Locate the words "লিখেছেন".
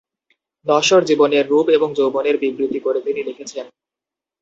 3.23-3.65